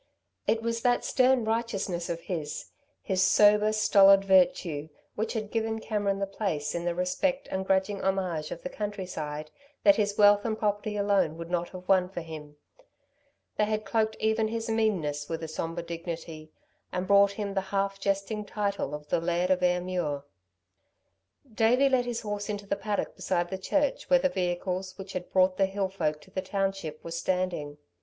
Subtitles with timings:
[0.47, 2.71] It was that stern righteousness of his,
[3.03, 8.01] his sober, stolid virtue, which had given Cameron the place in the respect and grudging
[8.01, 9.51] homage of the countryside
[9.83, 12.55] that his wealth and property alone would not have won for him;
[13.57, 16.51] they had cloaked even his meanness with a sombre dignity
[16.91, 20.23] and brought him the half jesting title of the Laird of Ayrmuir.
[21.53, 25.31] Davey led his horse into the paddock beside the church where the vehicles which had
[25.31, 27.77] brought the hill folk to the township were standing.